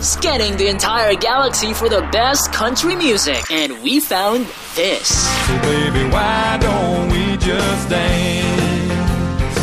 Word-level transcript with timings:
scanning 0.00 0.56
the 0.56 0.68
entire 0.68 1.14
galaxy 1.14 1.72
for 1.72 1.88
the 1.88 2.02
best 2.12 2.52
country 2.52 2.94
music, 2.96 3.50
and 3.50 3.82
we 3.82 4.00
found 4.00 4.46
this. 4.74 5.08
So 5.46 5.58
baby, 5.62 6.08
why 6.10 6.58
don't 6.60 7.10
we 7.10 7.36
just 7.36 7.88
dance? 7.88 9.58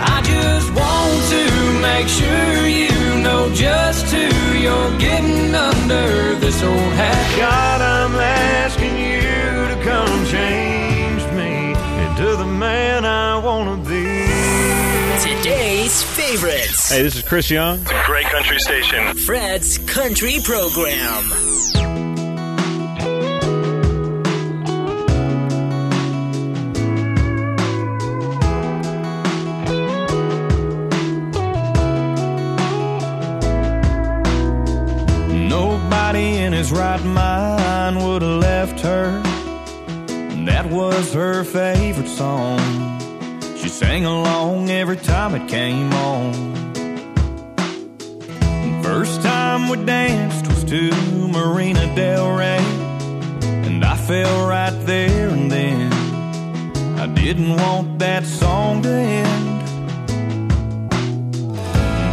I 0.00 0.22
just 0.22 0.68
want 0.72 1.20
to 1.34 1.44
make 1.80 2.08
sure 2.08 2.66
you 2.66 3.22
know 3.22 3.52
just 3.54 4.06
who 4.06 4.58
you're 4.58 4.98
getting 4.98 5.54
under 5.54 6.34
this 6.36 6.62
old 6.62 6.92
hat. 6.94 7.38
God, 7.38 7.80
I'm 7.80 8.14
asking 8.14 8.96
you 8.96 9.68
to 9.68 9.84
come 9.84 10.26
change 10.26 10.57
favorites. 16.28 16.90
Hey, 16.90 17.02
this 17.02 17.16
is 17.16 17.22
Chris 17.22 17.50
Young. 17.50 17.80
It's 17.80 17.90
a 17.90 18.02
great 18.04 18.26
country 18.26 18.58
station. 18.58 19.16
Fred's 19.16 19.78
Country 19.78 20.38
Program. 20.44 21.30
Nobody 35.48 36.36
in 36.36 36.52
his 36.52 36.70
right 36.70 37.02
mind 37.04 38.04
would 38.04 38.20
have 38.20 38.40
left 38.42 38.80
her. 38.80 39.22
That 40.44 40.66
was 40.66 41.14
her 41.14 41.44
favorite 41.44 42.08
song. 42.08 42.97
She 43.60 43.68
sang 43.68 44.04
along 44.04 44.70
every 44.70 44.96
time 44.96 45.34
it 45.34 45.48
came 45.48 45.92
on. 45.92 46.32
First 48.84 49.20
time 49.20 49.68
we 49.68 49.84
danced 49.84 50.46
was 50.46 50.62
to 50.64 50.90
Marina 51.28 51.92
Del 51.96 52.36
Rey. 52.36 52.64
And 53.66 53.84
I 53.84 53.96
fell 53.96 54.48
right 54.48 54.76
there 54.86 55.28
and 55.28 55.50
then. 55.50 55.92
I 57.00 57.06
didn't 57.08 57.56
want 57.56 57.98
that 57.98 58.24
song 58.24 58.82
to 58.82 58.90
end. 58.90 59.58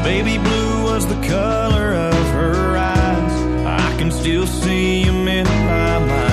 Baby 0.04 0.40
blue 0.40 0.84
was 0.84 1.06
the 1.06 1.28
color 1.28 1.94
of 1.94 2.28
her 2.40 2.76
eyes. 2.76 3.34
I 3.66 3.96
can 4.00 4.10
still 4.12 4.48
see 4.48 5.04
him 5.04 5.28
in 5.28 5.46
my 5.46 6.00
mind. 6.00 6.25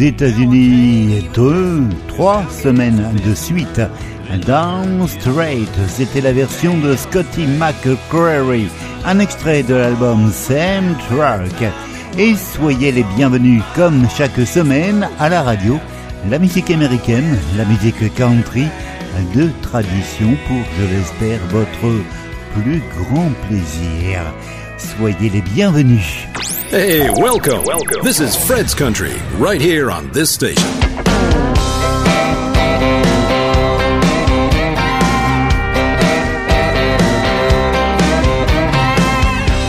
États-Unis, 0.00 1.28
deux, 1.34 1.82
trois 2.08 2.44
semaines 2.50 3.14
de 3.24 3.34
suite. 3.34 3.80
Down 4.46 5.06
Straight, 5.06 5.70
c'était 5.88 6.20
la 6.20 6.32
version 6.32 6.76
de 6.78 6.96
Scotty 6.96 7.46
McCreery, 7.46 8.68
un 9.04 9.18
extrait 9.20 9.62
de 9.62 9.74
l'album 9.74 10.30
Sam 10.32 10.96
Truck. 11.08 11.70
Et 12.18 12.34
soyez 12.34 12.92
les 12.92 13.04
bienvenus, 13.16 13.62
comme 13.76 14.08
chaque 14.08 14.40
semaine, 14.46 15.08
à 15.18 15.28
la 15.28 15.42
radio, 15.42 15.78
la 16.30 16.38
musique 16.38 16.70
américaine, 16.70 17.38
la 17.56 17.64
musique 17.64 18.14
country, 18.14 18.66
de 19.34 19.48
tradition 19.62 20.36
pour, 20.48 20.62
je 20.78 20.96
l'espère, 20.96 21.40
votre 21.50 22.02
plus 22.54 22.82
grand 22.98 23.30
plaisir. 23.48 24.22
Soyez 24.76 25.30
les 25.30 25.42
bienvenus. 25.42 26.26
Hey, 26.68 27.10
welcome. 27.10 27.62
Welcome. 27.64 28.02
This 28.02 28.20
is 28.20 28.34
Fred's 28.34 28.74
Country, 28.74 29.14
right 29.36 29.60
here 29.60 29.90
on 29.90 30.08
this 30.10 30.32
station. 30.32 30.64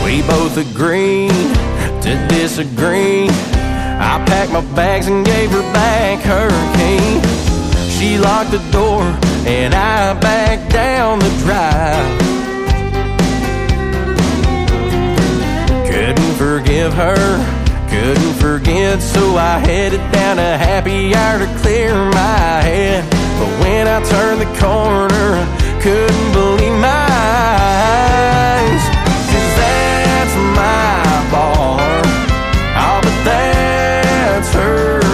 We 0.02 0.22
both 0.22 0.56
agreed 0.56 1.30
to 2.02 2.26
disagree. 2.28 3.28
I 3.28 4.24
packed 4.26 4.52
my 4.52 4.62
bags 4.74 5.06
and 5.06 5.24
gave 5.24 5.50
her 5.50 5.72
back 5.74 6.20
her 6.20 6.48
key. 6.76 7.20
she 7.90 8.16
locked 8.18 8.52
the 8.52 8.70
door 8.72 9.02
and 9.46 9.74
I 9.74 10.18
backed 10.18 10.72
down 10.72 11.18
the 11.18 11.30
drive. 11.44 12.35
Forgive 16.58 16.94
her 16.94 17.66
couldn't 17.90 18.34
forget, 18.34 19.00
so 19.02 19.36
I 19.36 19.58
headed 19.58 20.00
down 20.10 20.38
a 20.38 20.56
happy 20.56 21.14
hour 21.14 21.38
to 21.38 21.46
clear 21.60 21.94
my 21.94 22.60
head. 22.62 23.04
But 23.38 23.60
when 23.60 23.86
I 23.86 24.02
turned 24.02 24.40
the 24.40 24.50
corner, 24.58 25.46
couldn't 25.80 26.32
believe 26.32 26.80
my 26.80 27.06
eyes. 28.48 28.82
Cause 29.30 29.52
that's 29.60 30.34
my 30.56 31.30
bar. 31.30 32.02
Oh, 32.84 33.00
but 33.02 33.24
that's 33.24 34.52
her 34.54 35.05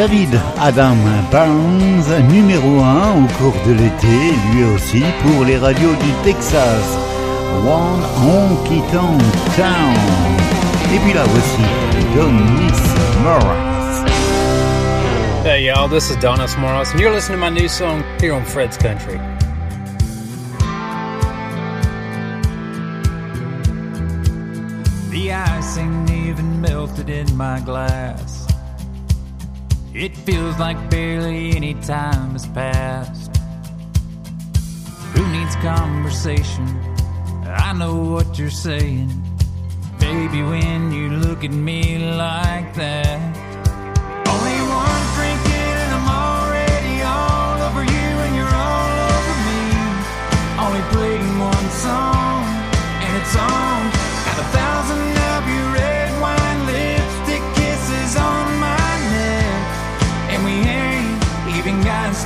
David 0.00 0.34
Adam 0.58 0.96
Barnes, 1.30 2.08
numéro 2.30 2.80
1 2.80 3.22
au 3.22 3.26
cours 3.36 3.66
de 3.66 3.72
l'été, 3.72 4.32
lui 4.50 4.64
aussi 4.64 5.02
pour 5.22 5.44
les 5.44 5.58
radios 5.58 5.92
du 5.92 6.10
Texas. 6.24 6.98
One 7.66 8.02
Honky 8.24 8.80
Tonk 8.90 9.20
Town. 9.58 9.94
Et 10.94 10.98
puis 11.00 11.12
là 11.12 11.24
voici 11.26 11.62
Donis 12.16 12.80
Morris. 13.22 14.10
Hey 15.44 15.66
y'all, 15.66 15.86
this 15.86 16.08
is 16.08 16.16
Donis 16.16 16.56
Morris, 16.58 16.92
and 16.92 17.00
you're 17.00 17.12
listening 17.12 17.38
to 17.38 17.50
my 17.50 17.50
new 17.50 17.68
song 17.68 18.02
here 18.22 18.32
on 18.32 18.42
Fred's 18.46 18.78
Country. 18.78 19.20
The 25.10 25.32
ice 25.32 25.76
ain't 25.76 26.10
even 26.10 26.62
melted 26.62 27.10
in 27.10 27.36
my 27.36 27.60
glass. 27.60 28.39
It 30.00 30.16
feels 30.16 30.58
like 30.58 30.78
barely 30.88 31.54
any 31.54 31.74
time 31.74 32.30
has 32.32 32.46
passed. 32.46 33.36
Who 35.12 35.28
needs 35.28 35.54
conversation? 35.56 36.66
I 37.44 37.74
know 37.74 37.96
what 37.96 38.38
you're 38.38 38.48
saying. 38.48 39.10
Baby, 39.98 40.42
when 40.42 40.90
you 40.90 41.10
look 41.10 41.44
at 41.44 41.50
me 41.50 41.98
like 41.98 42.72
that. 42.76 43.20
Only 44.32 44.58
one 44.72 45.04
drink 45.16 45.42
and 45.68 45.92
I'm 45.96 46.08
already 46.08 46.96
all 47.02 47.60
over 47.68 47.84
you 47.84 48.08
and 48.24 48.32
you're 48.38 48.56
all 48.56 48.92
over 49.12 49.36
me. 49.48 49.62
Only 50.64 50.82
playing 50.96 51.38
one 51.38 51.68
song 51.84 52.40
and 53.04 53.12
it's 53.20 53.36
on. 53.36 53.80
Got 54.24 54.38
a 54.38 54.48
thousand 54.56 55.12
of 55.36 55.42
your 55.46 55.72
red 55.74 55.89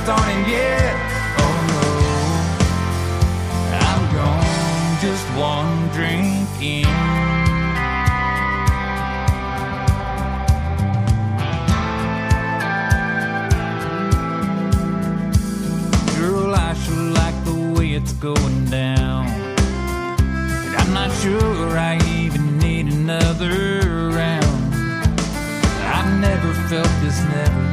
started 0.05 0.47
yet. 0.47 0.95
Oh 1.41 1.57
no. 1.73 1.85
I'm 3.89 4.03
gone 4.13 5.01
just 5.01 5.25
one 5.33 5.73
drink 5.95 6.47
in. 6.61 6.85
Girl, 16.19 16.53
I 16.53 16.75
sure 16.85 17.13
like 17.21 17.37
the 17.43 17.57
way 17.75 17.87
it's 17.93 18.13
going 18.13 18.65
down. 18.65 19.25
And 19.25 20.75
I'm 20.81 20.93
not 20.93 21.11
sure 21.23 21.79
I 21.79 21.97
even 22.05 22.59
need 22.59 22.93
another 22.93 24.11
round. 24.11 24.75
I've 25.97 26.11
never 26.19 26.53
felt 26.69 26.93
this 27.01 27.19
never, 27.33 27.64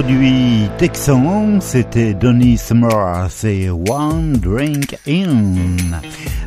produit 0.00 0.70
texan, 0.78 1.60
c'était 1.60 2.14
Donny 2.14 2.56
Summer, 2.56 3.26
c'est 3.28 3.68
One 3.68 4.32
Drink 4.32 4.96
In. 5.06 6.00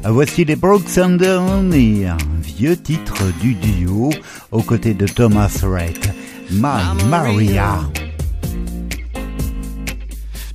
Voici 0.06 0.44
les 0.44 0.56
Brooks 0.56 0.98
and 0.98 1.18
Dunn 1.18 1.72
et 1.72 2.08
un 2.08 2.18
vieux 2.42 2.76
titre 2.76 3.22
du 3.42 3.54
duo 3.54 4.10
aux 4.52 4.64
côtés 4.64 4.96
de 4.96 5.06
Thomas 5.06 5.52
Rhett, 5.62 6.16
My 6.50 6.82
Maria. 7.08 7.82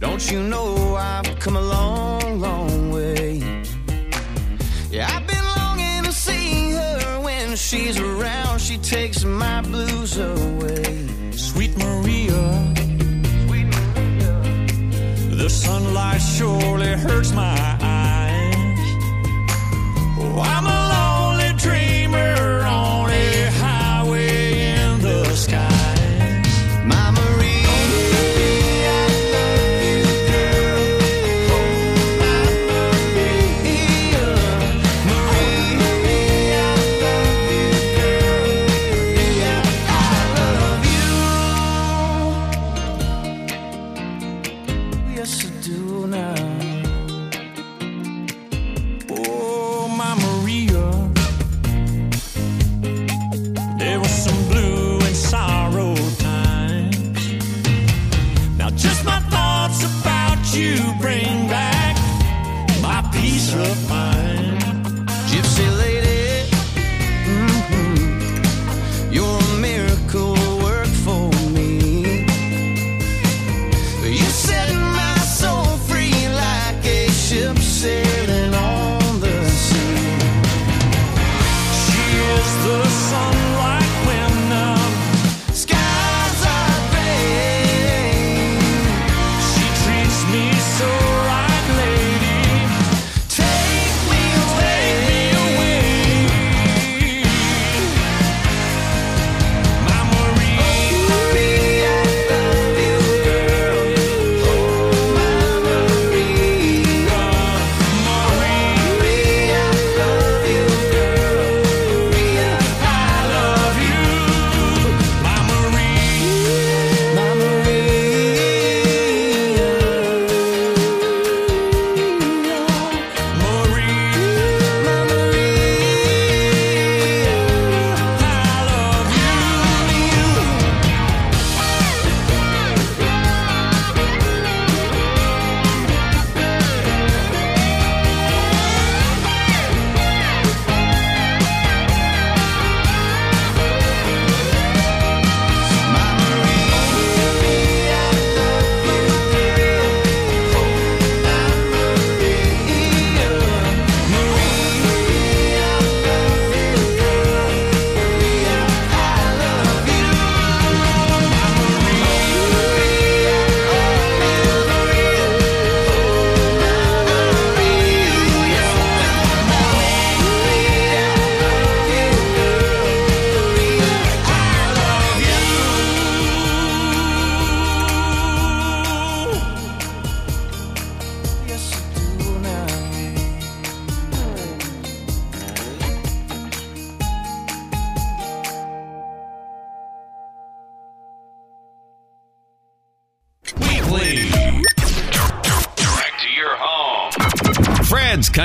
Don't 0.00 0.32
you 0.32 0.40
know 0.40 0.96
I've 0.96 1.38
come 1.38 1.56
a 1.56 1.60
long, 1.60 2.40
long 2.40 2.90
way? 2.90 3.40
Yeah, 4.90 5.06
I've 5.06 5.24
been 5.24 5.44
longing 5.56 6.02
to 6.02 6.12
see 6.12 6.72
her 6.72 7.20
when 7.20 7.54
she's 7.54 7.96
around. 8.00 8.60
She 8.60 8.76
takes 8.78 9.24
my 9.24 9.62
blues 9.62 9.97
surely 16.38 16.92
hurts 16.92 17.32
my 17.32 17.76
eyes. 17.80 18.78
Oh, 20.20 20.77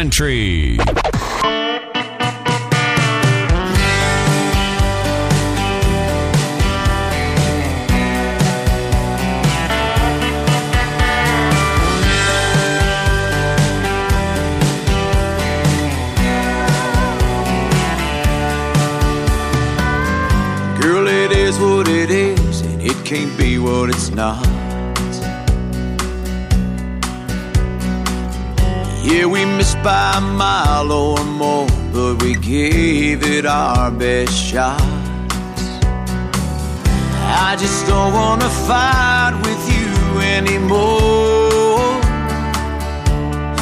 Country. 0.03 0.75
Girl, 20.81 21.07
it 21.07 21.31
is 21.31 21.57
what 21.57 21.87
it 21.87 22.11
is, 22.11 22.59
and 22.59 22.81
it 22.81 23.05
can't 23.05 23.37
be 23.37 23.57
what 23.57 23.89
it's 23.89 24.09
not. 24.09 24.45
Missed 29.57 29.81
by 29.83 30.13
a 30.17 30.21
mile 30.21 30.91
or 30.91 31.23
more, 31.23 31.67
but 31.91 32.21
we 32.23 32.35
gave 32.35 33.23
it 33.23 33.45
our 33.45 33.91
best 33.91 34.33
shot. 34.33 34.81
I 37.45 37.55
just 37.57 37.85
don't 37.87 38.13
wanna 38.13 38.49
fight 38.67 39.33
with 39.45 39.63
you 39.73 40.21
anymore. 40.21 42.01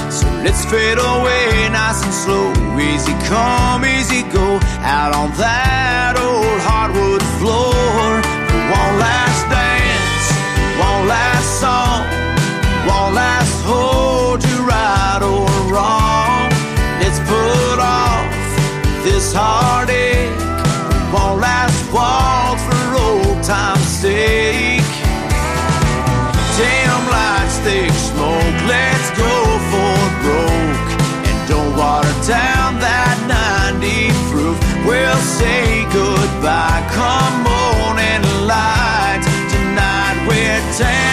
So 0.09 0.27
let's 0.43 0.63
fade 0.65 0.97
away 0.97 1.69
nice 1.69 2.03
and 2.03 2.13
slow. 2.13 2.47
Easy 2.79 3.13
come, 3.29 3.85
easy 3.85 4.23
go. 4.37 4.59
Out 4.95 5.13
on 5.15 5.31
that 5.37 6.13
old 6.17 6.59
hardwood 6.67 7.23
floor. 7.39 7.70
this 19.31 19.39
heartache 19.39 20.29
One 21.13 21.39
last 21.39 21.91
walk 21.91 22.57
for 22.59 22.83
old 22.99 23.43
time's 23.43 23.87
sake. 23.87 24.81
Damn 26.57 27.03
lights, 27.09 27.57
thick 27.65 27.91
smoke 27.91 28.57
Let's 28.67 29.09
go 29.17 29.33
for 29.71 29.97
broke. 30.23 30.91
And 31.27 31.49
don't 31.49 31.75
water 31.77 32.15
down 32.27 32.79
that 32.79 33.17
90 33.79 34.11
proof. 34.29 34.57
We'll 34.85 35.23
say 35.39 35.85
goodbye 35.93 36.83
Come 36.91 37.47
on 37.47 37.99
and 37.99 38.25
light. 38.47 39.23
Tonight 39.49 40.25
we're 40.27 40.77
down 40.77 41.10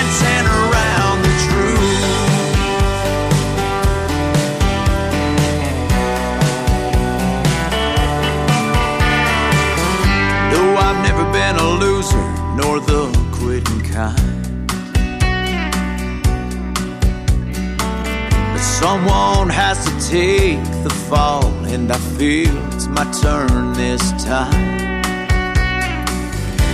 Someone 18.79 19.49
has 19.49 19.85
to 19.87 20.09
take 20.09 20.63
the 20.85 20.95
fall, 21.09 21.45
and 21.67 21.91
I 21.91 21.99
feel 22.17 22.57
it's 22.73 22.87
my 22.87 23.03
turn 23.21 23.73
this 23.73 24.13
time. 24.23 25.03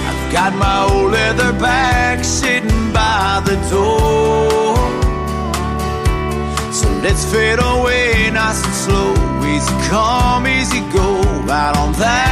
I've 0.09 0.25
got 0.31 0.53
my 0.55 0.85
old 0.85 1.13
leather 1.13 1.53
bag 1.55 2.23
sitting 2.23 2.93
by 2.93 3.41
the 3.47 3.57
door. 3.71 4.77
So 6.75 6.91
let's 7.03 7.25
fade 7.33 7.59
away 7.59 8.31
nice 8.31 8.63
and 8.63 8.75
slow. 8.85 9.15
Easy 9.55 9.73
come, 9.89 10.47
easy 10.47 10.81
go, 10.93 11.23
right 11.49 11.75
on 11.75 11.93
that 11.95 12.24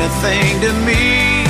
a 0.00 0.08
thing 0.24 0.60
to 0.60 0.72
me. 0.88 1.44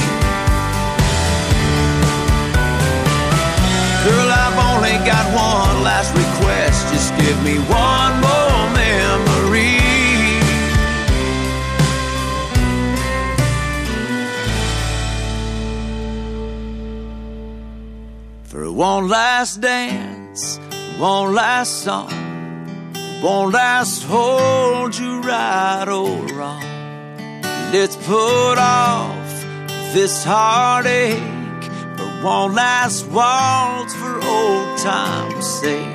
Girl, 4.04 4.30
I've 4.42 4.58
only 4.70 4.96
got 5.06 5.24
one 5.34 5.82
last 5.84 6.10
request. 6.14 6.88
Just 6.92 7.10
give 7.16 7.38
me 7.44 7.56
one 7.58 8.12
more 8.26 8.62
memory. 8.74 9.78
For 18.44 18.72
one 18.72 19.08
last 19.08 19.60
dance, 19.60 20.58
one 20.98 21.34
last 21.34 21.82
song, 21.84 22.10
one 23.20 23.52
last 23.52 24.02
hold 24.04 24.98
you 24.98 25.20
right 25.20 25.86
or 25.88 26.08
wrong. 26.16 26.29
Let's 27.72 27.94
put 27.94 28.58
off 28.58 29.42
this 29.94 30.24
heartache 30.24 31.62
for 31.96 32.10
one 32.24 32.52
last 32.52 33.06
waltz 33.06 33.94
for 33.94 34.14
old 34.16 34.78
time's 34.78 35.46
sake. 35.46 35.86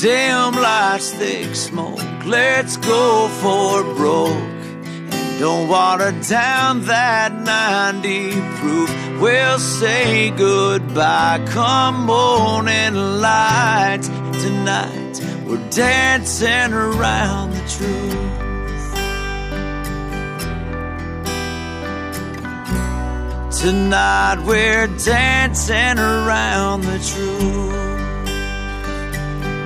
Dim 0.00 0.54
lights, 0.54 1.10
thick 1.14 1.56
smoke, 1.56 1.98
let's 2.24 2.76
go 2.76 3.26
for 3.40 3.82
broke. 3.96 4.30
And 4.30 5.40
don't 5.40 5.68
water 5.68 6.12
down 6.28 6.84
that 6.84 7.32
90 7.32 8.30
proof. 8.60 9.20
We'll 9.20 9.58
say 9.58 10.30
goodbye. 10.30 11.44
Come 11.48 12.08
on 12.08 12.68
and 12.68 13.20
light 13.20 14.02
tonight. 14.34 15.20
We're 15.44 15.70
dancing 15.70 16.72
around 16.72 17.50
the 17.50 17.68
truth. 17.68 18.49
Tonight 23.60 24.38
we're 24.46 24.86
dancing 25.04 25.98
around 25.98 26.82
the 26.82 26.98
truth. 26.98 27.90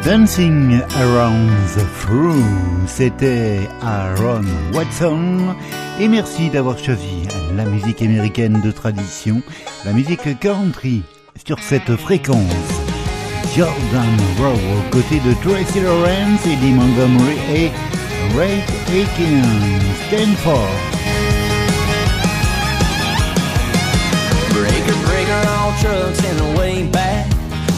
Dancing 0.05 0.83
Around 0.97 1.49
the 1.77 1.87
Truth, 2.01 2.89
c'était 2.89 3.61
Aaron 3.81 4.45
Watson. 4.73 5.55
Et 6.01 6.09
merci 6.09 6.51
d'avoir 6.51 6.77
choisi 6.77 7.29
la 7.55 7.65
musique 7.67 8.03
américaine 8.03 8.61
de 8.63 8.73
tradition, 8.73 9.41
la 9.85 9.93
musique 9.93 10.41
country 10.41 11.05
sur 11.47 11.61
cette 11.61 11.95
fréquence. 11.95 12.53
Jordan 13.57 14.19
Rowe 14.39 14.59
aux 14.77 14.91
côtés 14.91 15.21
de 15.21 15.35
Tracy 15.35 15.79
Lawrence, 15.79 16.45
Eddie 16.45 16.73
Montgomery 16.73 17.37
et 17.55 17.71
Ray 18.37 18.59
Aiken. 18.89 19.45
Stanford. 20.09 20.94
Trucks 25.81 26.23
in 26.25 26.37
the 26.37 26.59
way 26.59 26.87
back. 26.89 27.31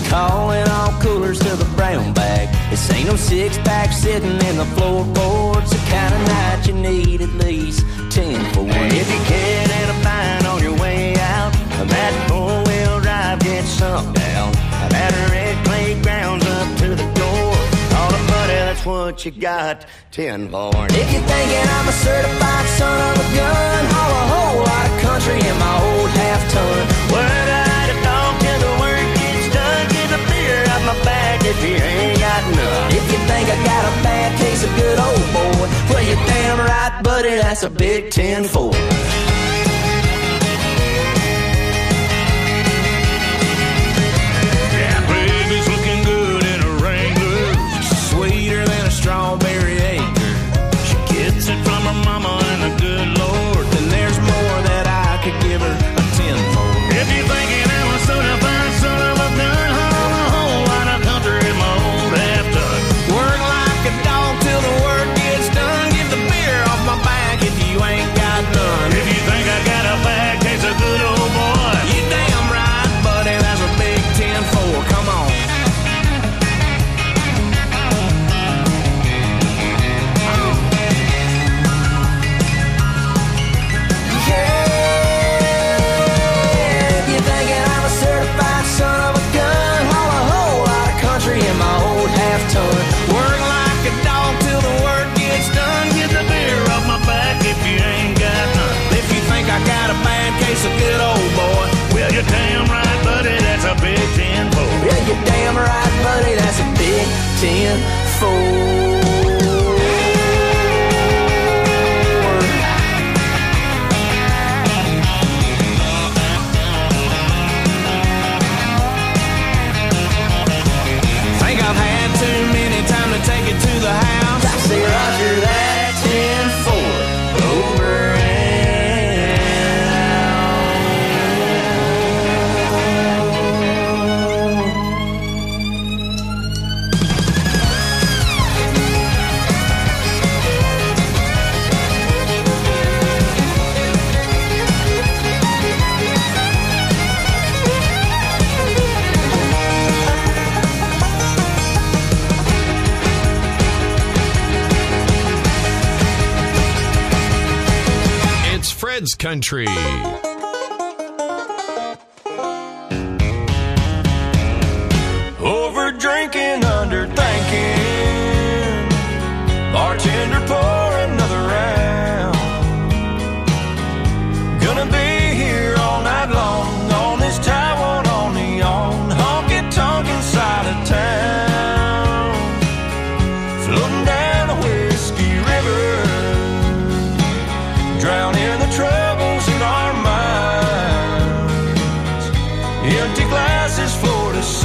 Calling 0.08 0.66
all 0.68 0.92
coolers 1.00 1.38
to 1.40 1.56
the 1.56 1.64
brown 1.76 2.12
bag. 2.14 2.48
This 2.70 2.90
ain't 2.92 3.08
no 3.08 3.16
six 3.16 3.58
pack 3.58 3.92
sitting 3.92 4.38
in 4.48 4.56
the 4.56 4.64
floorboards. 4.76 5.70
The 5.70 5.82
kind 5.90 6.14
of 6.14 6.20
night 6.28 6.66
you 6.66 6.74
need 6.74 7.20
at 7.22 7.32
least 7.34 7.84
ten 8.10 8.38
for 8.54 8.60
one. 8.60 8.92
If 8.92 9.10
you 9.10 9.20
get 9.28 9.70
in 9.80 9.90
a 9.90 10.04
bind 10.04 10.46
on 10.46 10.62
your 10.62 10.78
way 10.78 11.16
out, 11.18 11.52
that 11.90 12.12
four 12.28 12.62
wheel 12.66 13.00
drive 13.00 13.40
gets 13.40 13.68
sunk 13.68 14.14
down. 14.14 14.52
That 14.90 15.12
red 15.30 15.56
clay 15.66 16.00
grounds 16.02 16.46
up 16.46 16.78
to 16.78 16.88
the 16.94 17.08
door. 17.18 17.50
All 17.98 18.10
the 18.10 18.22
money, 18.30 18.54
that's 18.62 18.86
what 18.86 19.24
you 19.24 19.32
got 19.32 19.86
ten 20.12 20.48
for. 20.48 20.70
And 20.76 20.92
if 20.92 21.12
you're 21.12 21.22
thinking 21.22 21.66
I'm 21.68 21.88
a 21.88 21.92
certified 21.92 22.66
son 22.78 22.98
of 23.10 23.26
a 23.26 23.36
gun, 23.36 23.84
haul 23.90 24.10
a 24.22 24.24
whole 24.32 24.58
lot 24.62 24.86
of 24.86 24.94
country 25.02 25.34
in 25.34 25.58
my 25.58 25.74
old 25.82 26.10
half 26.10 26.52
ton. 26.52 26.78
Word 27.12 27.65
if 31.46 31.58
you 31.62 31.76
ain't 31.76 32.18
got 32.18 32.42
none. 32.54 32.90
If 32.90 33.04
you 33.12 33.18
think 33.30 33.48
I 33.48 33.56
got 33.64 33.84
a 33.86 34.02
bad 34.02 34.38
case 34.38 34.64
of 34.64 34.70
good 34.74 34.98
old 34.98 35.26
boy, 35.32 35.66
well 35.90 36.02
you're 36.02 36.26
damn 36.26 36.58
right, 36.58 37.00
buddy. 37.02 37.36
That's 37.36 37.62
a 37.62 37.70
big 37.70 38.10
ten 38.10 38.44
four. 38.44 38.72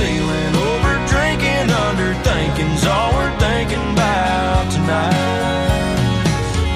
Ceiling, 0.02 0.56
over 0.70 0.94
drinking, 1.14 1.70
under 1.86 2.14
thinking's 2.28 2.84
all 2.86 3.12
we're 3.14 3.38
thinking 3.40 3.86
about 3.94 4.72
tonight. 4.72 6.24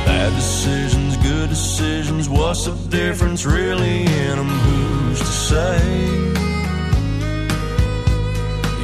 Bad 0.05 0.31
decisions, 0.35 1.17
good 1.17 1.49
decisions, 1.49 2.29
what's 2.29 2.65
the 2.65 2.75
difference 2.89 3.45
really 3.45 4.01
in 4.01 4.35
them? 4.37 4.51
Who's 4.65 5.19
to 5.19 5.35
say? 5.49 5.77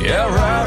Yeah, 0.03 0.25
right 0.33 0.60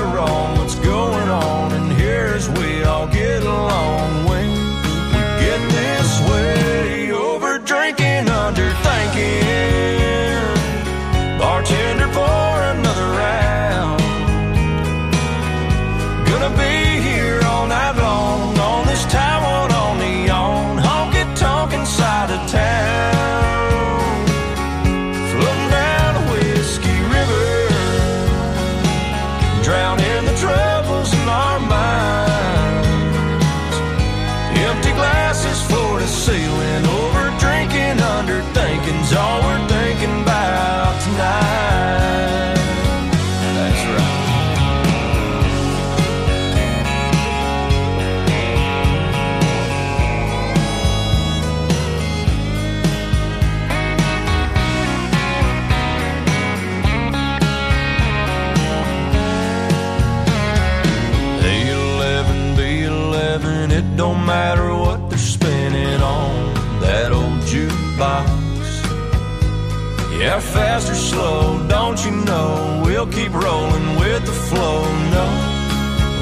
slow, 71.14 71.66
don't 71.68 72.04
you 72.04 72.10
know? 72.10 72.82
We'll 72.84 73.06
keep 73.06 73.32
rolling 73.32 73.86
with 74.00 74.22
the 74.26 74.36
flow. 74.48 74.82
No, 75.16 75.26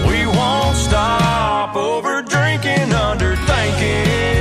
we 0.08 0.26
won't 0.26 0.76
stop 0.76 1.74
over 1.76 2.22
drinking, 2.22 2.92
under 2.92 3.34
thinking. 3.36 4.31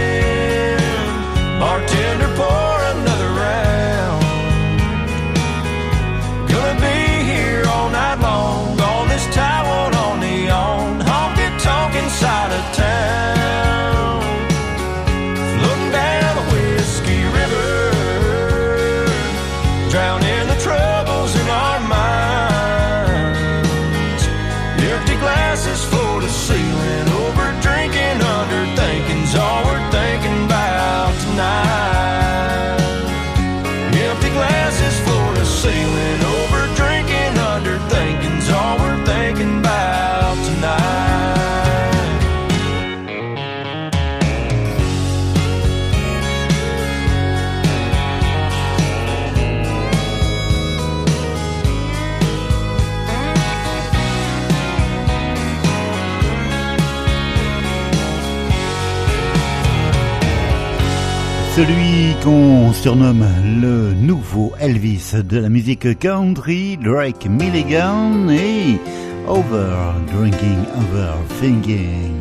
Qu'on 62.24 62.72
surnomme 62.74 63.26
le 63.62 63.94
nouveau 63.94 64.54
Elvis 64.60 65.14
de 65.24 65.40
la 65.40 65.50
musique 65.50 66.00
country, 66.00 66.78
Drake 66.78 67.28
Milligan 67.30 68.30
et 68.30 68.80
Over 69.28 69.94
Drinking, 70.12 70.66
Over 70.76 71.14
Thinking. 71.40 72.14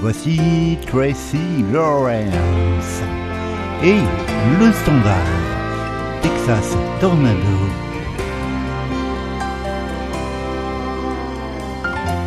Voici 0.00 0.78
Tracy 0.86 1.64
Lawrence 1.72 3.02
et 3.82 4.00
le 4.60 4.72
standard 4.72 6.22
Texas 6.22 6.76
Tornado. 7.00 7.38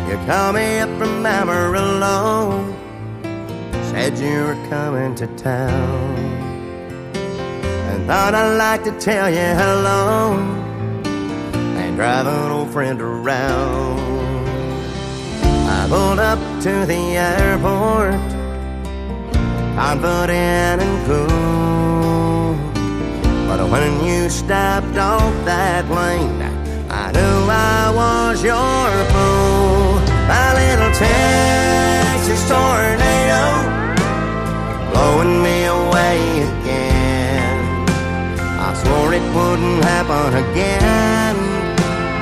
You 0.08 0.16
called 0.26 0.54
me 0.54 0.80
up 0.80 0.90
from 0.98 1.24
Amarillo, 1.24 2.64
said 3.90 4.18
you 4.18 4.44
were 4.44 4.68
coming 4.68 5.14
to 5.16 5.26
town. 5.36 6.47
Thought 8.08 8.32
I'd 8.34 8.56
like 8.56 8.84
to 8.84 8.92
tell 8.98 9.28
you 9.28 9.36
hello 9.36 10.32
and 11.04 11.94
drive 11.94 12.26
an 12.26 12.50
old 12.50 12.70
friend 12.70 12.98
around. 13.02 13.98
I 15.68 15.86
pulled 15.90 16.18
up 16.18 16.38
to 16.62 16.86
the 16.86 17.18
airport, 17.18 18.14
confident 19.76 20.80
and 20.80 21.06
cool. 21.06 22.56
But 23.46 23.68
when 23.70 24.02
you 24.06 24.30
stepped 24.30 24.96
off 24.96 25.44
that 25.44 25.84
plane, 25.84 26.40
I 26.88 27.12
knew 27.12 27.50
I 27.50 27.92
was 27.94 28.42
your 28.42 28.88
fool. 29.12 30.00
My 30.26 30.54
little 30.56 30.92
Texas 30.96 32.48
tornado 32.48 32.97
wouldn't 39.58 39.84
happen 39.84 40.34
again, 40.34 41.36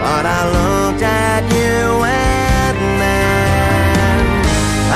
but 0.00 0.24
I 0.26 0.40
looked 0.56 1.02
at 1.02 1.42
you 1.52 2.04
and 2.04 2.78
then 3.02 4.24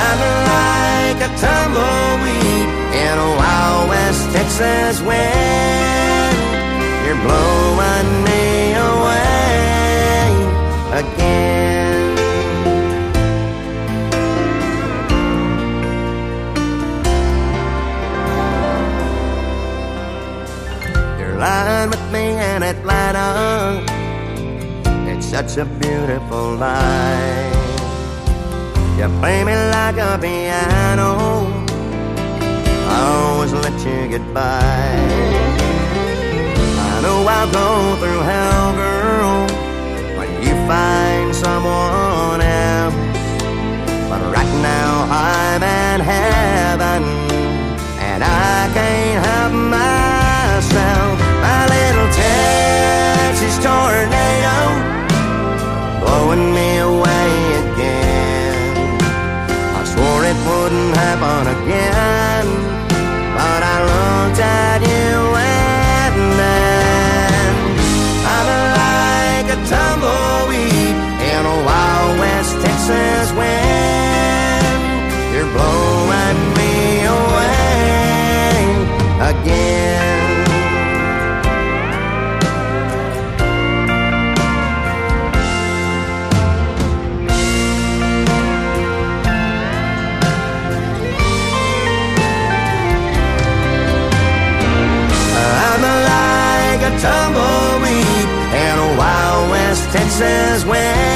I'm 0.05 0.19
like 0.53 1.19
a 1.21 1.31
tumbleweed 1.37 2.69
in 3.03 3.15
a 3.17 3.29
wild 3.37 3.89
West 3.89 4.23
Texas 4.33 5.01
wind. 5.01 6.35
You're 7.05 7.21
blowing 7.25 8.09
me 8.23 8.73
away 8.73 9.21
again. 11.01 11.41
Me 22.10 22.10
in 22.55 22.63
Atlanta. 22.63 23.27
It's 25.09 25.25
such 25.25 25.57
a 25.57 25.65
beautiful 25.65 26.55
life. 26.55 27.55
You 28.97 29.07
play 29.19 29.43
me 29.43 29.55
like 29.77 29.97
a 29.97 30.17
piano. 30.19 31.09
I 32.93 32.97
always 33.15 33.53
let 33.53 33.77
you 33.85 33.99
get 34.13 34.25
by. 34.33 34.91
I 36.87 37.01
know 37.03 37.19
I'll 37.35 37.51
go 37.61 37.69
through 38.01 38.21
hell, 38.31 38.67
girl, 38.83 39.33
when 40.17 40.29
you 40.45 40.53
find 40.71 41.33
someone 41.33 42.41
else. 42.41 42.95
But 44.09 44.21
right 44.35 44.53
now 44.73 44.91
I'm 45.09 45.63
in 45.63 45.99
heaven, 46.13 47.01
and 48.09 48.21
I 48.23 48.69
can't 48.75 49.25
help 49.25 49.60
again. 61.47 61.90
places 100.21 100.65
when 100.65 101.10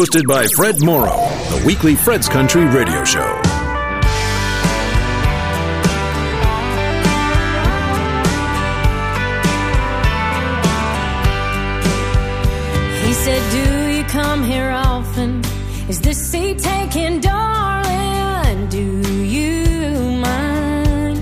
hosted 0.00 0.26
by 0.26 0.46
Fred 0.56 0.82
Morrow, 0.82 1.18
the 1.50 1.62
weekly 1.66 1.94
Fred's 1.94 2.26
Country 2.26 2.64
radio 2.64 3.04
show. 3.04 3.30
He 13.04 13.12
said, 13.12 13.42
Do 13.52 13.90
you 13.94 14.04
come 14.04 14.42
here 14.42 14.70
often? 14.70 15.44
Is 15.90 16.00
this 16.00 16.16
seat 16.30 16.60
taken, 16.60 17.20
darling? 17.20 18.68
Do 18.68 18.82
you 19.22 20.16
mind? 20.16 21.18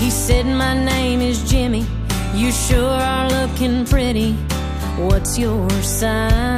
He 0.00 0.10
said, 0.10 0.44
My 0.44 0.74
name 0.84 1.20
is 1.20 1.48
Jimmy. 1.48 1.86
You 2.34 2.50
sure 2.50 2.98
are 3.12 3.30
looking 3.30 3.84
pretty. 3.86 4.32
What's 4.98 5.38
your 5.38 5.70
sign? 5.82 6.55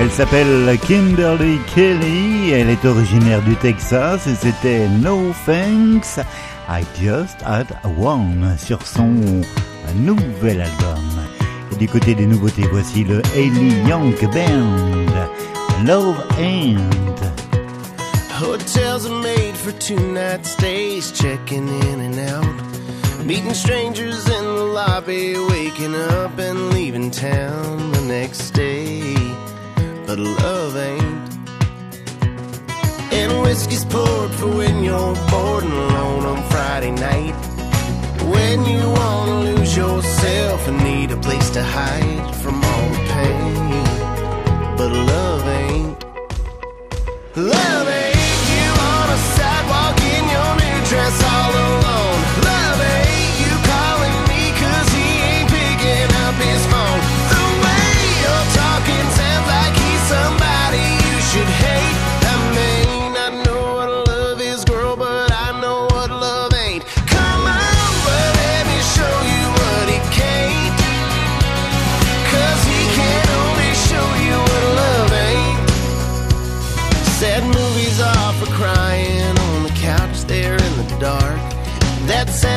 Elle 0.00 0.26
s'appelle 0.26 0.78
Kimberly 0.86 1.58
Kelly, 1.74 2.50
elle 2.50 2.70
est 2.70 2.84
originaire 2.84 3.42
du 3.42 3.54
Texas 3.56 4.26
et 4.26 4.34
c'était 4.34 4.88
No 4.88 5.32
Thanks. 5.46 6.18
I 6.68 6.84
Just 7.00 7.42
Had 7.42 7.66
One 7.98 8.56
sur 8.58 8.86
son 8.86 9.42
nouvel 9.96 10.60
album. 10.60 11.02
Et 11.72 11.76
du 11.76 11.88
côté 11.88 12.14
des 12.14 12.26
nouveautés, 12.26 12.66
voici 12.70 13.04
le 13.04 13.22
Haley 13.34 13.88
Young 13.88 14.14
Band, 14.32 15.86
Love 15.86 16.22
Ain't. 16.38 16.78
Hotels 18.40 19.06
are 19.06 19.22
made 19.22 19.56
for 19.56 19.72
two 19.80 19.98
night 20.12 20.44
stays, 20.44 21.10
checking 21.10 21.68
in 21.68 22.00
and 22.00 22.18
out. 22.30 23.24
Meeting 23.24 23.54
strangers 23.54 24.26
in 24.28 24.44
the 24.44 24.64
lobby, 24.74 25.36
waking 25.50 25.94
up 25.94 26.38
and 26.38 26.72
leaving 26.72 27.10
town 27.10 27.92
the 27.92 28.02
next 28.02 28.50
day. 28.50 29.14
But 30.06 30.18
love 30.18 30.76
ain't. 30.76 31.27
And 33.28 33.42
whiskey's 33.42 33.84
poured 33.84 34.30
for 34.32 34.48
when 34.48 34.82
you're 34.82 35.14
bored 35.30 35.64
and 35.64 35.72
alone 35.72 36.24
on 36.32 36.42
Friday 36.50 36.92
night. 36.92 37.34
When 38.34 38.64
you 38.64 38.80
wanna 39.00 39.40
lose 39.48 39.76
yourself 39.76 40.66
and 40.68 40.78
need 40.82 41.10
a 41.10 41.16
place 41.16 41.50
to 41.50 41.62
hide 41.62 42.34
from 42.42 42.56
all 42.72 42.88
the 42.94 43.02
pain. 43.16 43.84
But 44.78 44.90
love 45.12 45.44
ain't. 45.62 45.98
Love 47.36 47.88
ain't 48.02 48.42
you 48.56 48.68
on 48.94 49.06
a 49.16 49.20
sidewalk 49.36 49.98
in 50.14 50.24
your 50.34 50.52
new 50.62 50.78
dress 50.90 51.22
all 51.24 51.50
alone. 51.52 51.67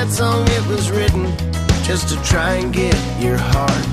That 0.01 0.09
song, 0.09 0.47
it 0.47 0.67
was 0.67 0.89
written 0.89 1.27
just 1.83 2.09
to 2.09 2.19
try 2.23 2.53
and 2.53 2.73
get 2.73 2.97
your 3.21 3.37
heart 3.37 3.85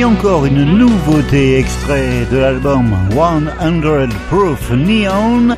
Et 0.00 0.04
encore 0.04 0.46
une 0.46 0.64
nouveauté 0.64 1.58
extrait 1.58 2.24
de 2.32 2.38
l'album 2.38 2.96
100 3.10 4.08
Proof 4.30 4.70
Neon, 4.70 5.54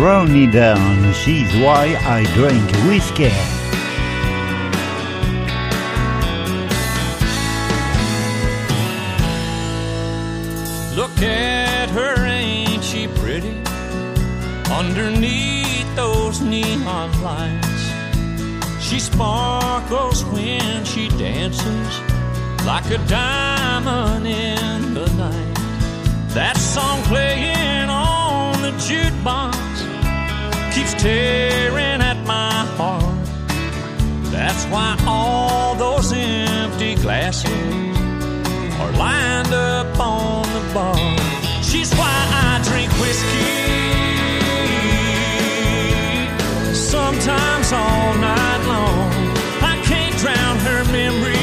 Ronnie 0.00 0.46
Dunn, 0.46 1.12
She's 1.12 1.52
Why 1.56 1.94
I 2.06 2.24
Drink 2.34 2.64
Whiskey. 2.88 3.30
Look 10.96 11.20
at 11.20 11.90
her, 11.90 12.24
ain't 12.24 12.82
she 12.82 13.06
pretty? 13.20 13.54
Underneath 14.72 15.94
those 15.94 16.40
neon 16.40 17.10
lights, 17.22 17.92
she 18.80 18.98
sparkles 18.98 20.24
when 20.24 20.86
she 20.86 21.10
dances 21.18 22.17
like 22.68 22.90
a 22.90 22.98
diamond 23.08 24.26
in 24.26 24.92
the 24.92 25.06
night. 25.16 25.54
That 26.34 26.58
song 26.58 27.02
playing 27.04 27.88
on 27.88 28.60
the 28.60 28.72
jukebox 28.86 29.56
keeps 30.74 30.92
tearing 31.02 32.02
at 32.10 32.18
my 32.26 32.52
heart. 32.76 33.26
That's 34.30 34.66
why 34.66 35.02
all 35.06 35.76
those 35.76 36.12
empty 36.12 36.94
glasses 36.96 37.96
are 38.80 38.92
lined 38.92 39.54
up 39.54 39.98
on 39.98 40.42
the 40.52 40.64
bar. 40.74 41.16
She's 41.62 41.90
why 41.94 42.16
I 42.48 42.60
drink 42.68 42.92
whiskey. 43.00 43.48
Sometimes 46.74 47.72
all 47.72 48.12
night 48.28 48.62
long. 48.72 49.10
I 49.72 49.74
can't 49.88 50.14
drown 50.18 50.58
her 50.68 50.84
memory. 50.92 51.37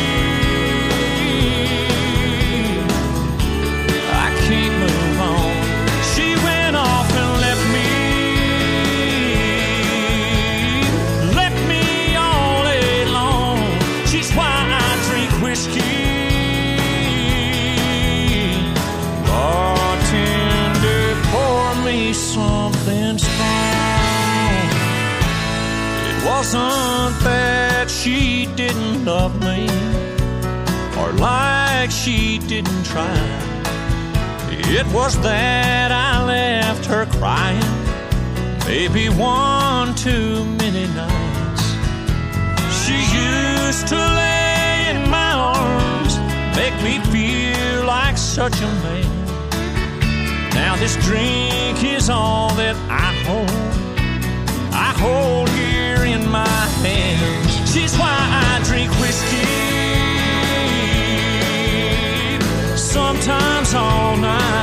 Wasn't 26.45 27.23
that 27.23 27.89
she 27.89 28.45
didn't 28.55 29.03
love 29.03 29.33
me, 29.41 29.67
or 30.99 31.11
like 31.13 31.89
she 31.89 32.37
didn't 32.37 32.83
try. 32.83 33.17
It 34.51 34.85
was 34.93 35.19
that 35.21 35.91
I 35.91 36.23
left 36.23 36.85
her 36.85 37.07
crying, 37.17 37.75
maybe 38.67 39.09
one 39.09 39.95
too 39.95 40.45
many 40.61 40.85
nights. 40.93 41.63
She 42.81 42.93
used 42.93 43.87
to 43.87 43.95
lay 43.95 44.91
in 44.91 45.09
my 45.09 45.33
arms, 45.33 46.13
make 46.55 46.75
me 46.83 46.99
feel 47.09 47.85
like 47.87 48.17
such 48.19 48.61
a 48.61 48.67
man. 48.85 50.51
Now 50.53 50.75
this 50.75 50.95
drink 50.97 51.83
is 51.83 52.07
all 52.07 52.53
that 52.61 52.75
I 52.87 53.09
hold. 53.25 53.49
I 54.71 54.93
hold 54.99 55.49
here 55.49 55.94
my 56.35 56.67
hand. 56.83 57.49
She's 57.71 57.95
why 57.97 58.17
I 58.47 58.61
drink 58.69 58.91
whiskey 59.01 59.45
sometimes 62.75 63.73
all 63.73 64.17
night. 64.17 64.54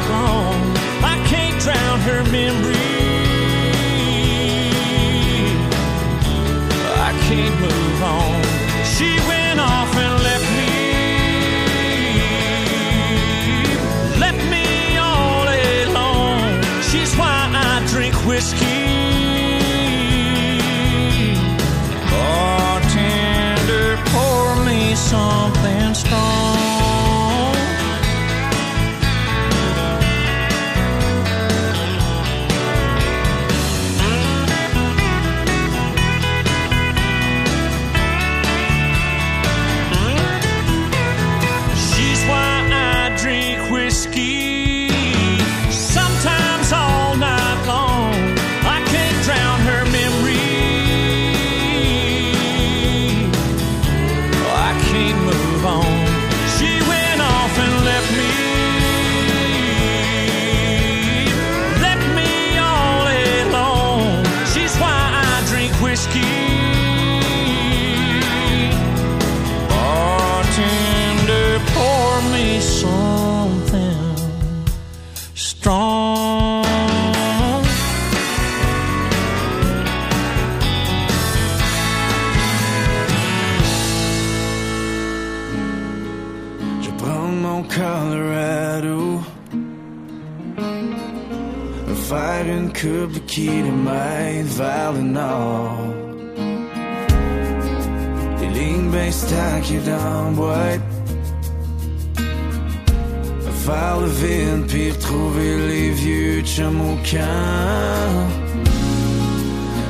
could 92.83 93.13
be 93.15 93.21
key 93.21 93.63
to 93.63 93.71
mijn 93.71 94.45
violin 94.47 95.17
al. 95.17 95.95
Die 98.39 98.51
linkbeen 98.51 99.13
staak 99.13 99.63
je 99.63 99.83
dan, 99.83 100.35
boy. 100.35 100.81
Een 103.47 103.59
vuile 103.65 104.09
wind 104.21 104.67
pire 104.67 104.97
trouver 104.97 105.57
les 105.69 105.95
vieux 105.95 106.43
chamoquins. 106.45 108.31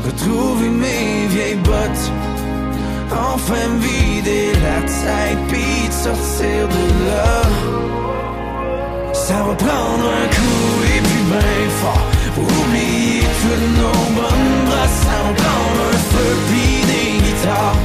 Retrouver 0.05 0.69
mes 0.69 1.29
vieilles 1.29 1.63
bottes. 1.63 2.11
Enfin 3.11 3.69
vider 3.81 4.53
la 4.67 4.81
tête, 4.83 5.39
puis 5.49 5.89
de 5.89 5.95
sortir 6.05 6.69
de 6.69 6.85
là. 7.07 7.43
Ça 9.13 9.43
va 9.47 9.55
prendre 9.55 10.07
un 10.23 10.29
coup 10.37 10.83
et 10.95 11.01
puis 11.01 11.23
ben 11.31 11.71
fort 11.81 12.22
Oubliez 12.39 13.21
tout 13.41 13.57
le 13.63 13.69
nombre, 13.83 14.29
un 14.33 14.71
brassard 14.71 15.33
blanc, 15.37 15.65
un 15.89 15.99
feu, 16.11 16.31
puis 16.49 16.81
des 16.91 17.11
guitares. 17.25 17.77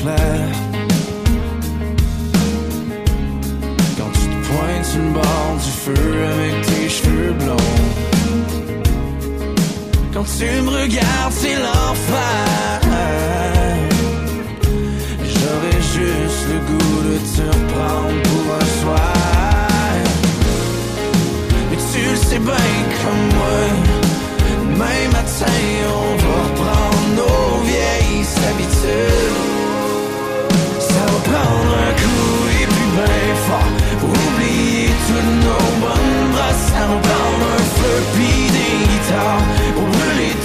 Quand 0.00 0.14
tu 4.12 4.26
te 4.28 4.38
pointes 4.46 4.94
le 4.96 5.10
bord 5.12 5.56
du 5.64 5.70
feu 5.70 6.24
avec 6.34 6.54
tes 6.66 6.88
cheveux 6.88 7.32
blonds. 7.32 7.56
Quand 10.14 10.24
tu 10.38 10.44
me 10.62 10.70
regardes, 10.70 11.32
c'est 11.32 11.56
l'enfer. 11.56 12.80
J'aurais 15.24 15.82
juste 15.82 16.42
le 16.52 16.58
goût 16.68 17.00
de 17.08 17.16
te 17.34 17.42
reprendre 17.42 18.22
pour 18.22 18.44
un 18.54 18.66
soir. 18.82 19.12
Mais 21.70 21.78
tu 21.92 22.00
le 22.08 22.16
sais 22.16 22.38
bien 22.38 22.76
comme 23.02 23.24
moi. 23.36 23.60
Demain 24.48 25.02
matin, 25.12 25.60
on 25.88 26.16
va 26.22 26.34
reprendre 26.44 27.08
nos 27.16 27.64
vieilles 27.64 28.26
habitudes. 28.48 29.57
Prendre 31.30 31.72
un 31.88 31.92
coup 32.00 32.40
et 32.60 32.66
puis 32.72 32.88
fort. 33.46 33.70
Oublier 34.02 34.90
toutes 35.06 35.34
nos 35.46 35.68
bonnes 35.82 36.32
brasses. 36.32 36.66
Ça 36.72 36.82
va 36.88 36.96
prendre 37.08 37.44
un 37.58 37.64
feu 37.78 37.96
des 38.56 38.74
guitares. 38.88 39.44
Pour 39.74 39.88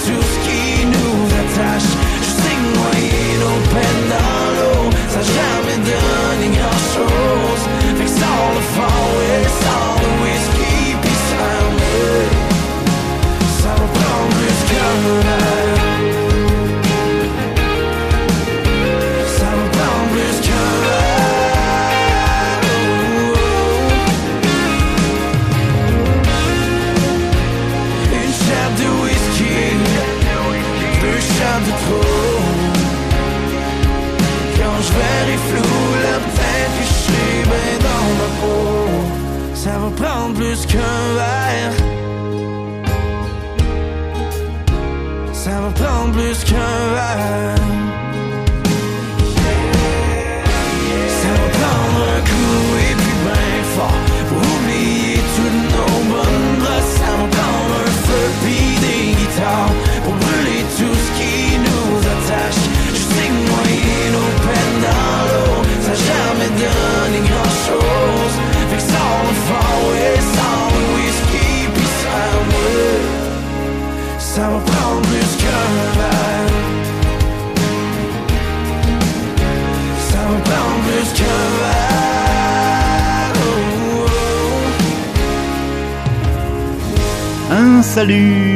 tout 0.04 0.24
ce 0.32 0.36
qui 0.46 0.86
nous 0.94 1.18
attache. 1.42 1.90
Que 2.20 2.26
noyer 2.76 3.26
nos 3.44 3.60
peines 3.72 4.08
l'eau. 4.58 4.90
Ça 5.12 5.20
jamais 5.38 5.78
donné 5.88 6.46
grand 6.56 6.80
chose. 6.94 7.62
Le 8.00 8.06
sors 9.62 9.83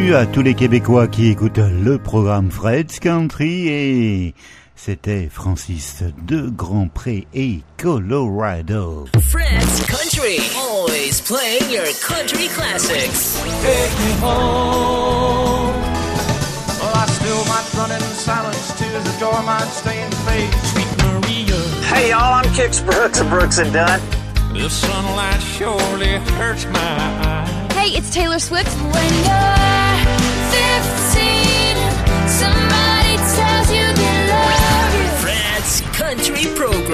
salut 0.09 0.17
à 0.17 0.27
tous 0.27 0.43
les 0.43 0.55
Québécois 0.55 1.07
qui 1.07 1.29
écoutent 1.29 1.59
le 1.59 1.99
programme 1.99 2.51
Fred's 2.51 2.99
Country 2.99 3.69
et 3.69 4.35
c'était 4.75 5.29
Francis 5.31 6.03
de 6.27 6.49
Grand 6.49 6.89
Pré 6.89 7.27
et 7.35 7.61
Colorado. 7.77 9.05
Fred's 9.21 9.85
Country, 9.87 10.39
always 10.57 11.21
playing 11.21 11.71
your 11.71 11.85
country 12.01 12.49
classics. 12.49 13.39
Take 13.61 13.93
me 14.01 14.13
home. 14.23 15.75
Well, 16.81 16.95
I 16.95 17.07
still 17.09 17.45
might 17.45 17.69
run 17.77 17.93
in 17.93 18.01
silence. 18.01 18.73
Tears 18.79 19.07
of 19.07 19.19
joy 19.21 19.43
might 19.45 19.69
stain 19.69 20.09
the 20.09 20.17
face. 20.25 20.73
Sweet 20.73 20.89
Maria. 21.05 21.61
Hey 21.93 22.11
y'all, 22.11 22.33
I'm 22.33 22.47
Kix 22.55 22.83
Brooks 22.83 23.21
of 23.21 23.29
Brooks 23.29 23.59
and 23.59 23.75
Dunn. 23.75 24.01
The 24.55 24.71
sunlight 24.71 25.43
surely 25.43 26.17
hurts 26.39 26.65
my 26.67 26.81
eyes. 26.81 27.73
Hey, 27.75 27.91
it's 27.91 28.11
Taylor 28.15 28.39
Swift. 28.39 28.73
When 28.93 29.78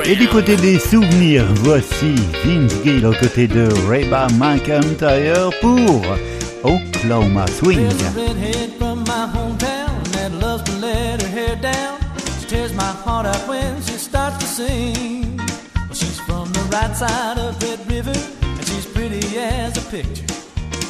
Et 0.03 0.17
du 0.17 0.29
côté 0.29 0.57
des 0.57 0.79
souvenirs, 0.79 1.47
voici 1.63 2.15
Vince 2.45 2.73
Gill 2.85 3.07
aux 3.07 3.15
côtés 3.15 3.47
de 3.47 3.69
Reba 3.89 4.27
McEntire 4.39 5.51
pour 5.61 6.03
Oklahoma 6.63 7.47
Swing. 7.47 7.89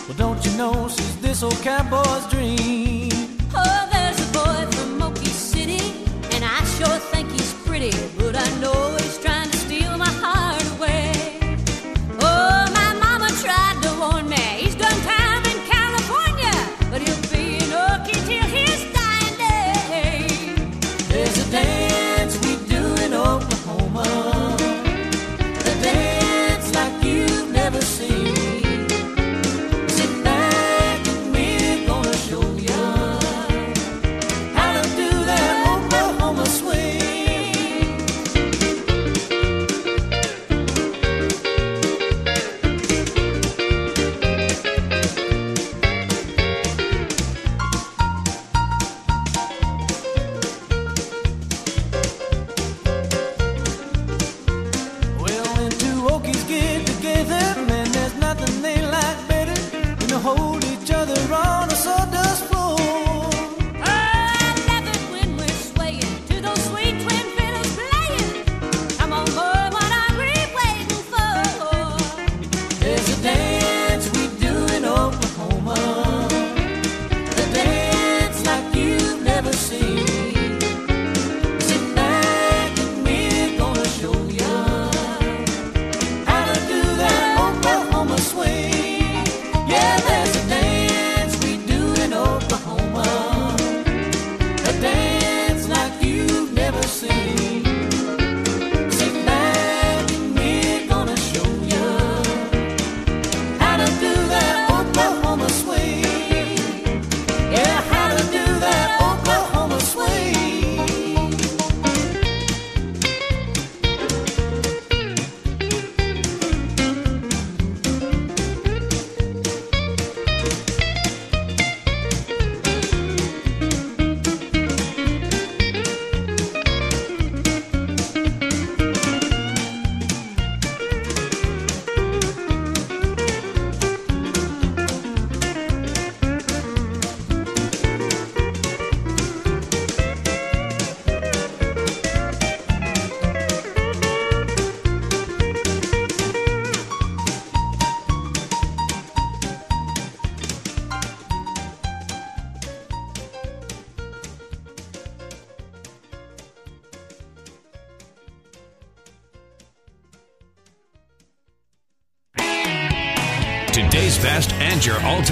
Well, 0.07 0.17
don't 0.19 0.45
you 0.45 0.53
know 0.59 0.89
she's 0.89 1.17
this 1.23 1.43
old 1.43 1.61
cowboy's 1.63 2.27
dream? 2.29 3.11
Oh, 3.55 3.89
there's 3.91 4.21
a 4.21 4.33
boy 4.33 4.71
from 4.73 4.99
Mokie 4.99 5.27
City, 5.27 5.81
and 6.35 6.45
I 6.45 6.63
sure 6.77 6.99
think 7.11 7.31
he's 7.33 7.55
pretty, 7.65 7.91
but 8.19 8.37
I 8.37 8.61
know. 8.61 8.94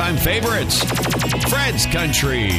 all-time 0.02 0.16
favorites, 0.16 0.82
Fred's 1.48 1.86
Country. 1.86 2.50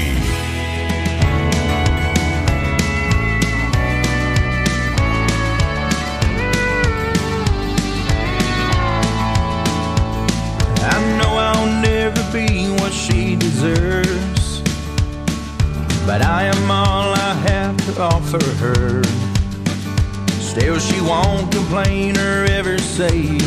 I 10.85 11.17
know 11.17 11.35
I'll 11.37 11.81
never 11.81 12.23
be 12.31 12.69
what 12.81 12.93
she 12.93 13.35
deserves, 13.35 14.61
but 16.05 16.21
I 16.21 16.43
am 16.43 16.71
all 16.71 17.13
I 17.13 17.33
have 17.47 17.77
to 17.87 18.01
offer 18.01 18.43
her. 18.55 19.03
Still, 20.39 20.79
she 20.79 21.01
won't 21.01 21.51
complain 21.51 22.17
or 22.17 22.45
ever 22.45 22.77
say 22.77 23.42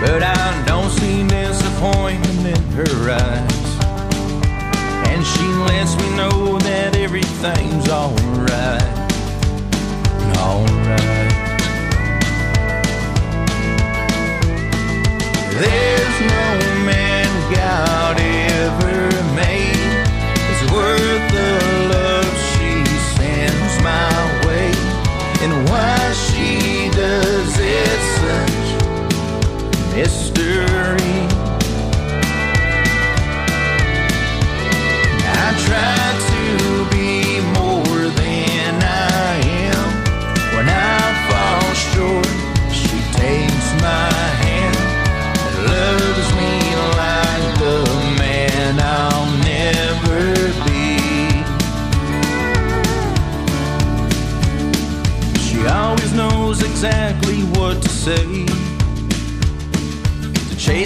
But 0.00 0.22
I 0.22 0.64
don't 0.64 0.90
see 0.90 1.26
disappointment 1.26 2.46
in 2.46 2.62
her 2.72 3.10
eyes. 3.10 3.68
And 5.10 5.26
she 5.26 5.44
lets 5.66 5.96
me 5.96 6.16
know 6.16 6.58
that 6.60 6.94
everything's 6.94 7.88
alright. 7.88 8.82
Alright. 10.38 11.32
There's 15.60 16.20
no 16.20 16.84
man, 16.86 17.54
God. 17.54 17.97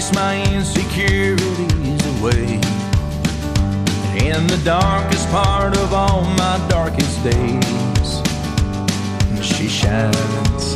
chase 0.03 0.15
my 0.15 0.43
insecurities 0.53 2.05
away. 2.19 2.59
In 4.15 4.47
the 4.47 4.61
darkest 4.63 5.29
part 5.29 5.77
of 5.77 5.93
all 5.93 6.21
my 6.21 6.65
darkest 6.69 7.23
days, 7.23 8.21
she 9.41 9.67
shines. 9.67 10.73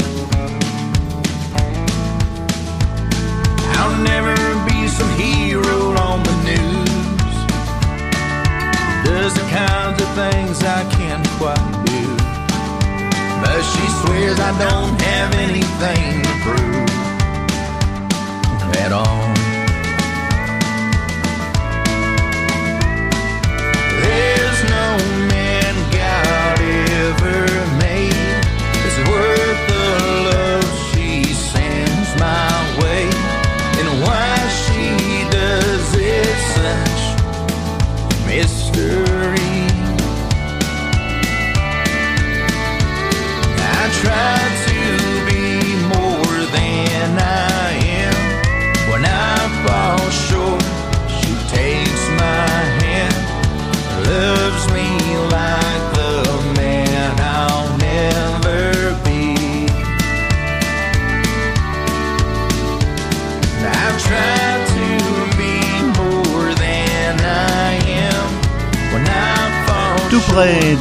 I'll 3.77 3.97
never 4.03 4.35
be 4.69 4.87
some 4.87 5.11
hero 5.17 5.95
on 5.97 6.23
the 6.23 6.35
news. 6.43 7.35
Does 9.05 9.33
the 9.33 9.47
kinds 9.49 10.01
of 10.01 10.09
things 10.15 10.63
I 10.63 10.83
can't 10.97 11.27
quite 11.39 11.85
do. 11.85 12.17
But 13.41 13.61
she 13.61 13.85
swears 14.01 14.39
I 14.39 14.51
don't 14.59 15.01
have 15.01 15.33
anything 15.35 16.23
to 16.23 16.33
prove 16.43 16.87
at 18.77 18.91
all. 18.91 19.16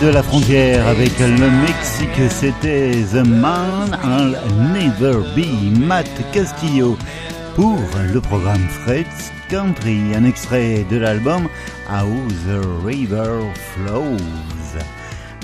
De 0.00 0.08
la 0.08 0.22
frontière 0.22 0.86
avec 0.86 1.18
le 1.18 1.50
Mexique, 1.50 2.30
c'était 2.30 2.92
The 3.12 3.26
Man 3.26 3.96
I'll 4.04 4.36
Never 4.72 5.20
Be, 5.34 5.78
Matt 5.78 6.08
Castillo, 6.32 6.96
pour 7.54 7.78
le 8.12 8.20
programme 8.20 8.66
Fred's 8.68 9.32
Country, 9.48 10.14
un 10.14 10.24
extrait 10.24 10.84
de 10.90 10.96
l'album 10.96 11.48
How 11.88 12.08
the 12.46 12.84
River 12.84 13.40
Flows. 13.74 14.16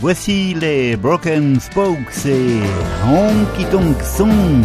Voici 0.00 0.54
les 0.54 0.96
Broken 0.96 1.60
Spokes 1.60 2.26
et 2.26 2.60
Honky 3.06 3.64
Tonk 3.70 3.96
Song. 4.02 4.64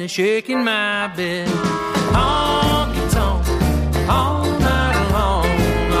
And 0.00 0.10
shaking 0.10 0.64
my 0.64 1.12
bed. 1.14 1.46
Honky 2.16 3.12
tonk, 3.12 3.46
all 4.08 4.44
night 4.58 5.10
long. 5.12 5.46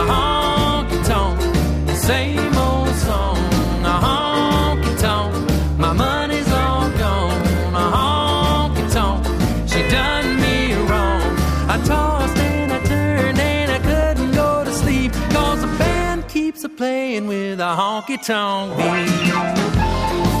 A 0.00 0.02
honky 0.12 1.06
tonk, 1.06 1.96
same 1.96 2.56
old 2.56 2.94
song. 2.94 3.36
A 3.84 3.96
honky 4.06 5.00
tonk, 5.00 5.78
my 5.78 5.92
money's 5.92 6.50
all 6.50 6.88
gone. 6.92 7.74
A 7.74 7.86
honky 7.96 8.92
tonk, 8.92 9.26
she 9.68 9.80
done 9.90 10.40
me 10.40 10.72
wrong. 10.88 11.22
I 11.68 11.82
tossed 11.84 12.36
and 12.38 12.72
I 12.72 12.78
turned 12.84 13.38
and 13.38 13.70
I 13.70 13.78
couldn't 13.78 14.32
go 14.32 14.64
to 14.64 14.72
sleep. 14.72 15.12
Cause 15.30 15.60
the 15.60 15.66
band 15.78 16.26
keeps 16.28 16.64
a 16.64 16.68
playing 16.68 17.26
with 17.26 17.60
a 17.60 17.74
honky 17.76 18.24
tonk 18.24 18.76
beat. 18.78 20.39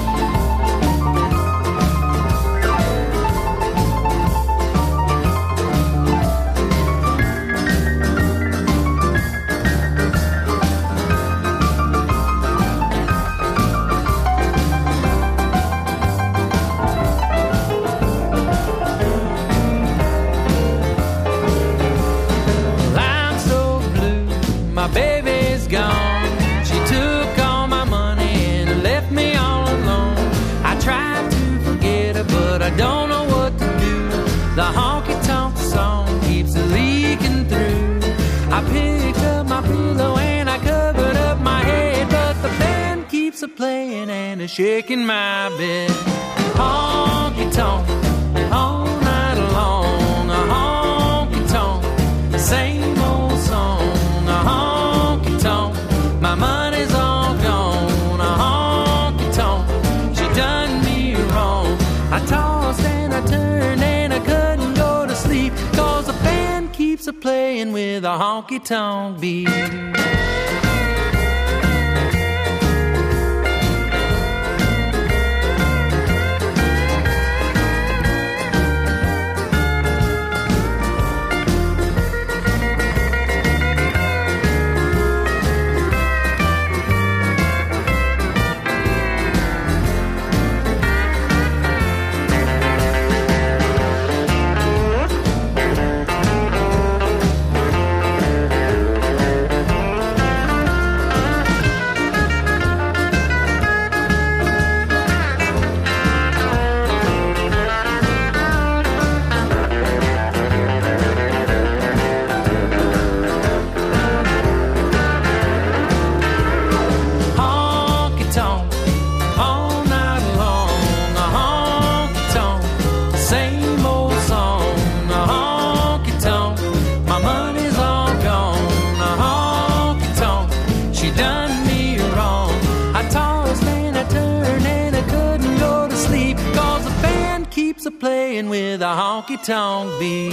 playing 138.40 138.48
with 138.48 138.82
a 138.82 138.84
honky 138.84 139.42
tonk 139.42 140.00
beat. 140.00 140.32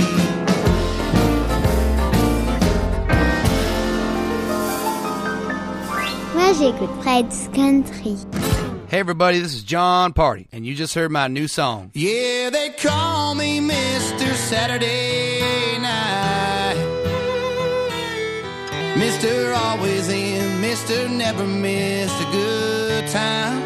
Country. 7.53 8.15
Hey, 8.87 8.99
everybody, 8.99 9.39
this 9.39 9.53
is 9.53 9.63
Jon 9.63 10.13
Pardi, 10.13 10.47
and 10.51 10.65
you 10.65 10.75
just 10.75 10.95
heard 10.95 11.11
my 11.11 11.27
new 11.27 11.47
song. 11.47 11.91
Yeah, 11.93 12.49
they 12.49 12.69
call 12.69 13.35
me 13.35 13.59
Mr. 13.59 14.33
Saturday 14.33 15.77
Night. 15.79 16.77
Mr. 18.95 19.55
Always 19.55 20.09
In, 20.09 20.61
Mr. 20.61 21.09
Never 21.11 21.45
Miss 21.45 22.11
a 22.21 22.31
Good 22.31 23.07
Time. 23.09 23.61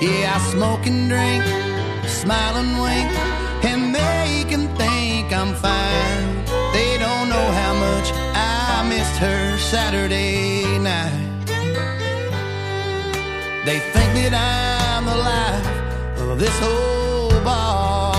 Yeah, 0.00 0.34
I 0.34 0.50
smoke 0.50 0.86
and 0.86 1.08
drink 1.08 1.67
smile 2.28 2.56
and 2.56 2.72
wink 2.84 3.10
and 3.70 3.94
they 3.94 4.44
can 4.50 4.64
think 4.76 5.32
I'm 5.32 5.54
fine. 5.54 6.28
They 6.76 6.90
don't 7.04 7.28
know 7.34 7.46
how 7.60 7.72
much 7.86 8.08
I 8.34 8.86
missed 8.92 9.16
her 9.26 9.56
Saturday 9.56 10.78
night. 10.78 11.46
They 13.64 13.78
think 13.94 14.10
that 14.20 14.34
I'm 14.34 15.04
the 15.12 15.18
life 15.32 15.66
of 16.30 16.38
this 16.38 16.56
whole 16.64 17.40
bar. 17.48 18.14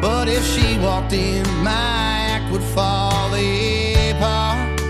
But 0.00 0.26
if 0.28 0.44
she 0.52 0.66
walked 0.80 1.12
in, 1.12 1.44
my 1.62 2.08
act 2.34 2.50
would 2.50 2.66
fall 2.76 3.30
apart. 4.10 4.80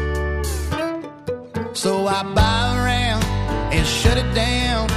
So 1.74 2.06
I 2.06 2.22
bow 2.38 2.66
around 2.82 3.22
and 3.74 3.86
shut 3.86 4.16
it 4.16 4.34
down. 4.34 4.95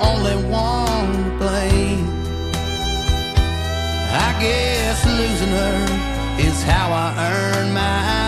only 0.00 0.36
one 0.48 1.12
to 1.24 1.30
blame. 1.38 2.06
I 4.10 4.36
guess 4.40 5.04
losing 5.04 5.54
her 5.60 6.40
is 6.40 6.62
how 6.62 6.92
I 6.92 7.06
earn 7.32 7.72
my. 7.72 8.27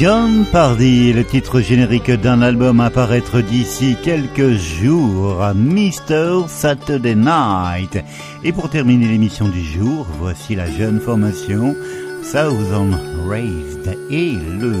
John 0.00 0.46
Pardy, 0.50 1.12
le 1.12 1.24
titre 1.24 1.60
générique 1.60 2.10
d'un 2.10 2.40
album 2.40 2.80
à 2.80 2.88
paraître 2.88 3.42
d'ici 3.42 3.98
quelques 4.02 4.56
jours, 4.56 5.42
à 5.42 5.52
Mr. 5.52 6.48
Saturday 6.48 7.14
Night. 7.14 8.02
Et 8.42 8.50
pour 8.50 8.70
terminer 8.70 9.08
l'émission 9.08 9.46
du 9.46 9.62
jour, 9.62 10.06
voici 10.18 10.54
la 10.54 10.70
jeune 10.70 11.00
formation 11.00 11.76
Southern 12.22 12.98
Raised 13.28 13.98
et 14.08 14.32
le 14.58 14.72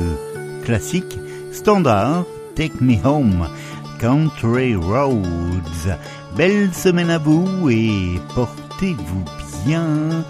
classique 0.64 1.18
standard 1.52 2.24
Take 2.54 2.80
Me 2.80 2.96
Home, 3.04 3.46
Country 3.98 4.74
Roads. 4.74 5.98
Belle 6.34 6.72
semaine 6.72 7.10
à 7.10 7.18
vous 7.18 7.68
et 7.68 8.18
portez-vous 8.34 9.24
bien. 9.66 10.24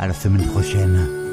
À 0.00 0.08
la 0.08 0.12
semaine 0.12 0.44
prochaine. 0.46 1.25